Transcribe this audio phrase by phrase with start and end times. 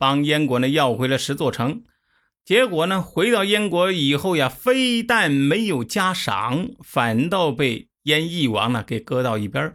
[0.00, 1.84] 帮燕国呢要回了十座城。
[2.42, 9.74] 结果呢，回到燕国以后呀，非但没有加赏，反倒被燕翼王呢给搁到一边。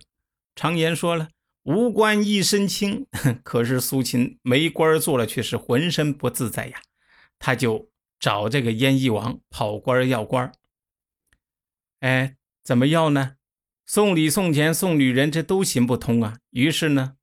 [0.56, 1.30] 常言说了，
[1.62, 3.06] 无官一身轻。
[3.44, 6.82] 可是苏秦没官做了，却是浑身不自在呀。
[7.38, 10.52] 他就找这个燕翼王跑官要官。
[12.00, 13.36] 哎，怎么要呢？
[13.86, 16.38] 送礼、送钱、送女人，这都行不通啊。
[16.50, 17.14] 于是呢，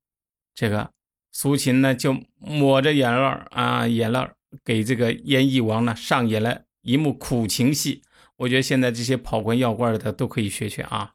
[0.55, 0.93] 这个
[1.33, 4.31] 苏秦呢就抹着眼泪啊，眼泪
[4.63, 8.03] 给这个燕翼王呢上演了一幕苦情戏。
[8.37, 11.15] 我觉得现在这些跑官要官的都可以学学啊。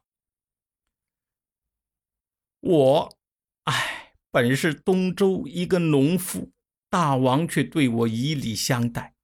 [2.60, 3.16] 我，
[3.64, 6.50] 哎，本是东周一个农夫，
[6.90, 9.14] 大王却对我以礼相待。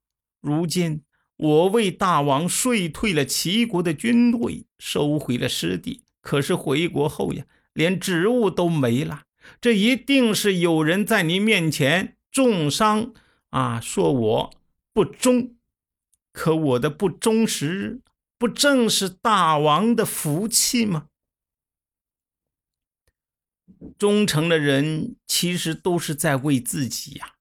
[0.41, 1.03] 如今
[1.37, 6.05] 我为大王税退了齐国的军队，收回了失地。
[6.21, 9.25] 可是回国后呀，连职务都没了。
[9.61, 13.13] 这一定是有人在您面前重伤
[13.51, 14.55] 啊，说我
[14.93, 15.57] 不忠。
[16.33, 18.01] 可我的不忠实，
[18.37, 21.07] 不正是大王的福气吗？
[23.97, 27.35] 忠诚的人其实都是在为自己呀。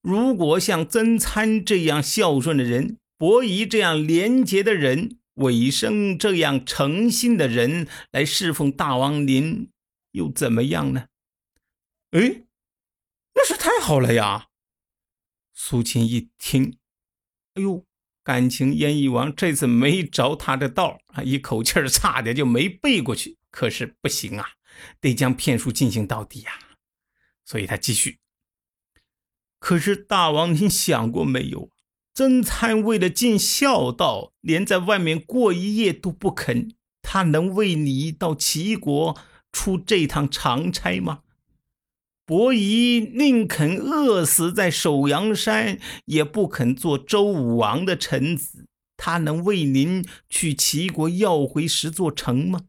[0.00, 9.68] 如果像曾参这样孝顺的人，伯夷这样廉洁的人，尾生这样诚信的人来侍奉大王您，
[10.12, 11.06] 又怎么样呢？
[12.12, 12.44] 哎，
[13.34, 14.48] 那是太好了呀！
[15.54, 16.76] 苏秦一听，
[17.54, 17.86] 哎呦，
[18.22, 23.38] 感情燕翼王这次没着他的道啊，一口气儿差点就没背过去。
[23.50, 24.46] 可是不行啊，
[25.00, 26.52] 得将骗术进行到底呀。
[27.46, 28.18] 所以他继续。
[29.58, 31.70] 可是大王，您想过没有？
[32.12, 36.74] 曾参为了尽孝道，连在外面过一夜都不肯。
[37.00, 39.18] 他能为你到齐国
[39.50, 41.22] 出这趟长差吗？
[42.24, 48.66] 伯夷宁肯饿死在首阳山，也不肯做周武王的臣子。
[48.96, 52.60] 他能为您去齐国要回十座城吗？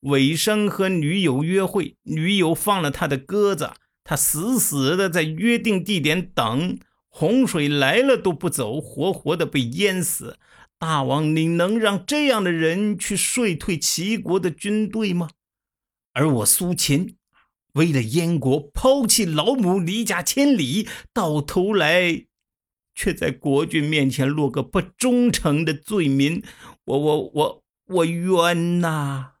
[0.00, 3.72] 尾生和女友约会，女友放了他的鸽子，
[4.04, 6.78] 他死死的在约定地点等。
[7.08, 10.38] 洪水来了都不走，活活的被淹死。
[10.78, 15.30] 大王，你能让这样的人去税退齐国的军队吗？
[16.12, 17.16] 而我苏秦，
[17.74, 22.26] 为了燕国抛弃老母，离家千里，到头来
[22.94, 26.42] 却在国君面前落个不忠诚的罪名。
[26.84, 29.32] 我我我我冤呐！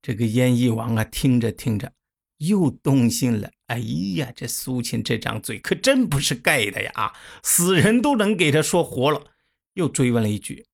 [0.00, 1.92] 这个燕翼王啊，听着听着。
[2.38, 3.78] 又动心了，哎
[4.14, 6.92] 呀，这苏秦这张嘴可真不是盖的呀！
[6.94, 9.32] 啊，死人都能给他说活了。
[9.74, 10.66] 又追问了一句：“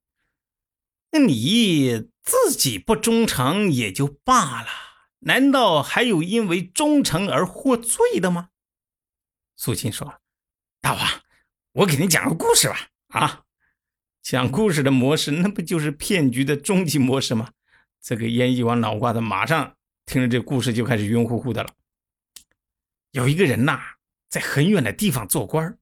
[1.12, 4.68] 那你自己不忠诚也就罢了，
[5.24, 8.48] 难道还有因为忠诚而获罪的吗？”
[9.56, 10.20] 苏秦说
[10.80, 11.08] ：“大王，
[11.72, 12.88] 我给您讲个故事吧。
[13.08, 13.44] 啊，
[14.22, 17.50] 讲故事的模式，那不就是骗局的终极模式吗？”
[18.00, 19.76] 这个燕翼王脑瓜子马上。
[20.06, 21.70] 听着这故事就开始晕乎乎的了。
[23.12, 23.80] 有一个人呐，
[24.28, 25.78] 在很远的地方做官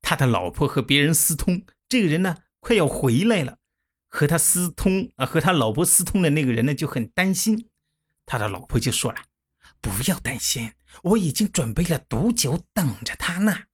[0.00, 1.62] 他的老婆和别人私通。
[1.86, 3.58] 这个人呢，快要回来了，
[4.08, 7.68] 和他私通啊，和他老婆私通的那个人呢，就很担心。
[8.28, 9.18] 他的老婆就说了
[9.80, 13.64] ：“不要担心，我已经准备了毒酒等着他呢。”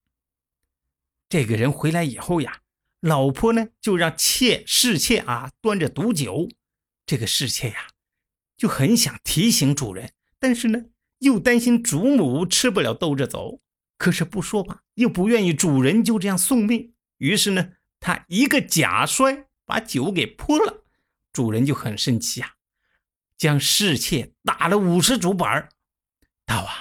[1.29, 2.61] 这个人回来以后呀，
[3.01, 6.49] 老婆呢就让妾侍妾啊端着毒酒。
[7.05, 7.89] 这个侍妾呀。
[8.57, 10.85] 就很想提醒主人，但是呢，
[11.19, 13.61] 又担心主母吃不了兜着走。
[13.99, 16.95] 可是不说吧，又不愿意主人就这样送命。
[17.19, 20.85] 于是呢，他一个假摔，把酒给泼了。
[21.33, 22.55] 主人就很生气啊，
[23.45, 25.69] 将侍妾打了五十竹板
[26.47, 26.73] 大王，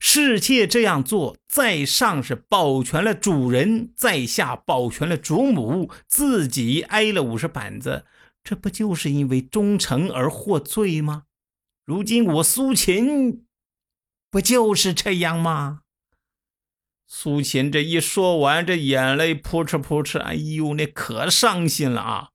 [0.00, 8.06] 侍妾这样做，在上是保全了主人，在下保全了主母，自己挨了五十板子。
[8.42, 11.26] 这不就是因为忠诚而获罪吗？
[11.84, 13.46] 如今我苏秦
[14.28, 15.82] 不就是这样吗？
[17.06, 22.30] 苏秦这一说完，这眼泪扑哧扑哧，哎呦，那可伤心了啊！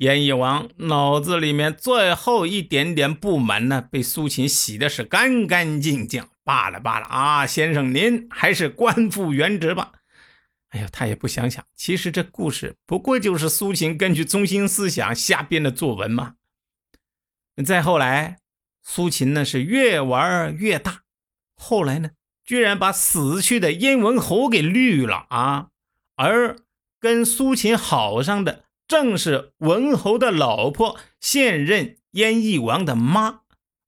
[0.00, 6.26] 燕翼王脑子里面最后一点点不满呢，被苏秦洗的是干干净净。
[6.42, 9.92] 罢了罢了啊，先生您还是官复原职吧。
[10.70, 16.36] 哎呀，他也不想想，其实这故事不过就是苏秦根据中心思想瞎编的作文嘛。
[17.66, 18.38] 再后来，
[18.82, 21.02] 苏秦呢是越玩越大，
[21.54, 22.12] 后来呢，
[22.42, 25.68] 居然把死去的燕文侯给绿了啊！
[26.16, 26.56] 而
[26.98, 33.42] 跟苏秦好上的，正是文侯的老婆，现任燕翼王的妈，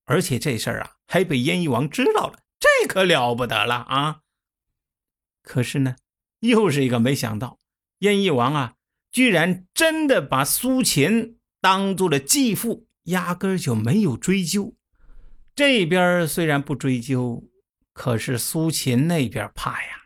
[0.05, 2.39] 而且这事儿啊，还被燕翼王知道了。
[2.61, 4.21] 这可了不得了啊！
[5.43, 5.97] 可是呢，
[6.39, 7.59] 又是一个没想到，
[7.99, 8.75] 燕翼王啊，
[9.11, 14.77] 居然真的把苏秦当做了继父，压根儿就没有追究。
[15.57, 17.51] 这边虽然不追究，
[17.93, 20.02] 可是苏秦那边怕呀，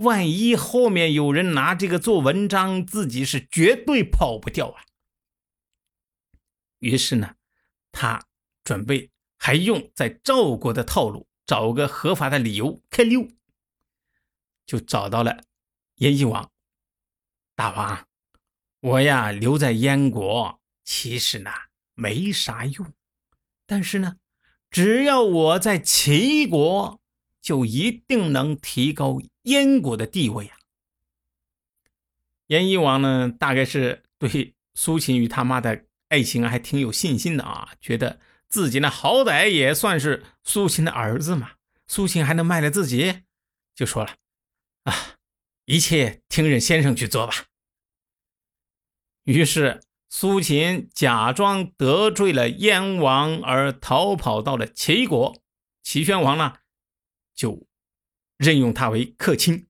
[0.00, 4.84] 万一后面有人拿这个做文章，自己是绝对跑不掉啊。
[6.80, 7.36] 于是呢，
[7.90, 8.26] 他
[8.62, 11.26] 准备还用在赵国的套路。
[11.46, 13.26] 找个合法的理由开溜，
[14.66, 15.42] 就找到了
[15.96, 16.52] 燕翼王。
[17.56, 18.06] 大王，
[18.78, 21.50] 我呀留在燕国，其实呢
[21.94, 22.92] 没啥用，
[23.66, 24.18] 但是呢，
[24.70, 26.99] 只要我在齐国，
[27.40, 30.56] 就一定能提高燕国的地位啊。
[32.48, 38.20] 燕翼王呢，大概是对苏秦与他妈的爱情还挺有信心的啊，觉得。
[38.48, 41.52] 自己呢，好歹也算是苏秦的儿子嘛，
[41.86, 43.20] 苏秦还能卖了自己，
[43.76, 44.16] 就说了
[44.82, 44.92] 啊，
[45.66, 47.44] 一切听任先生去做吧。
[49.22, 55.40] 于是苏秦假装得罪了燕王，而逃跑到了齐国。
[55.84, 56.56] 齐宣王呢，
[57.40, 57.66] 就
[58.36, 59.66] 任用他为客卿。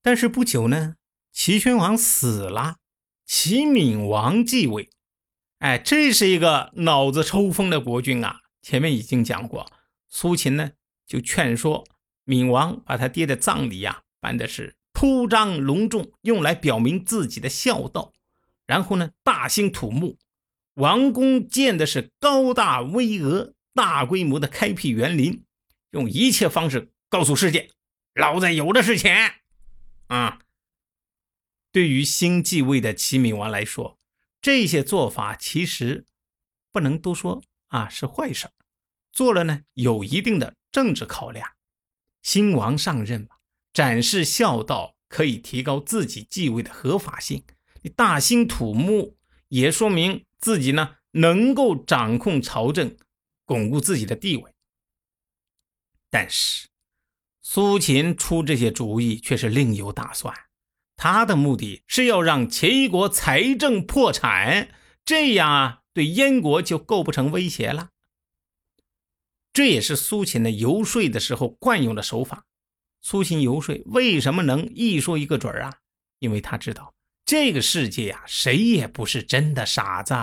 [0.00, 0.96] 但是不久呢，
[1.30, 2.76] 齐宣王死了，
[3.26, 4.88] 齐闵王继位。
[5.58, 8.40] 哎，这是一个脑子抽风的国君啊！
[8.62, 9.70] 前面已经讲过，
[10.08, 10.70] 苏秦呢
[11.06, 11.86] 就劝说
[12.24, 18.14] 闵王把他爹的葬礼呀办的是铺张隆重，用来表明自己的孝道。
[18.66, 20.16] 然后呢，大兴土木，
[20.76, 25.44] 王宫建的是高大巍峨，大规模的开辟园林，
[25.90, 27.70] 用一切方式告诉世界，
[28.14, 29.34] 老子有的是钱
[30.06, 30.40] 啊！
[31.72, 33.98] 对于新继位的齐闵王来说。
[34.40, 36.04] 这些做法其实
[36.70, 38.50] 不能都说啊是坏事
[39.10, 41.52] 做了呢有一定的政治考量。
[42.20, 43.28] 新王上任嘛，
[43.72, 47.42] 展示孝道可以提高自己继位的合法性。
[47.80, 49.16] 你大兴土木
[49.48, 52.94] 也说明自己呢能够掌控朝政，
[53.44, 54.54] 巩固自己的地位。
[56.10, 56.68] 但是
[57.42, 60.34] 苏秦出这些主意却是另有打算。
[60.96, 64.72] 他的目的是要让齐国财政破产，
[65.04, 67.90] 这样啊，对燕国就构不成威胁了。
[69.52, 72.44] 这也是苏秦的游说的时候惯用的手法。
[73.00, 75.78] 苏秦游说为什么能一说一个准啊？
[76.20, 76.94] 因为他知道
[77.26, 80.14] 这个世界呀，谁也不是真的傻子。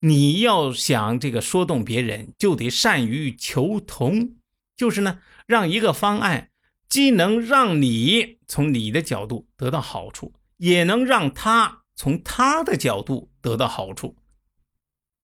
[0.00, 4.36] 你要想这个说动别人，就得善于求同，
[4.76, 6.48] 就是呢，让一个方案。
[6.88, 14.16] 既能让你从你的角度得到好处，也能让他从他的角度得到好处。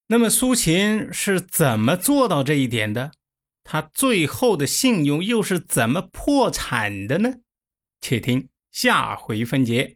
[0.07, 3.11] 那么苏秦是怎么做到这一点的？
[3.65, 7.41] 他最后的信用又是怎么破产的呢？
[8.01, 9.96] 且听下回分解。